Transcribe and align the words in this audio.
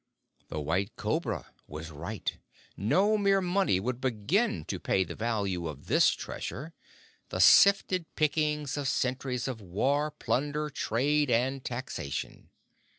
The 0.47 0.59
White 0.59 0.95
Cobra 0.95 1.53
was 1.67 1.91
right. 1.91 2.35
No 2.75 3.19
mere 3.19 3.39
money 3.39 3.79
would 3.79 4.01
begin 4.01 4.65
to 4.65 4.79
pay 4.79 5.03
the 5.03 5.13
value 5.13 5.67
of 5.67 5.85
this 5.85 6.09
treasure, 6.09 6.73
the 7.29 7.39
sifted 7.39 8.07
pickings 8.15 8.77
of 8.77 8.87
centuries 8.87 9.47
of 9.47 9.61
war, 9.61 10.09
plunder, 10.09 10.71
trade, 10.71 11.29
and 11.29 11.63
taxation. 11.63 12.49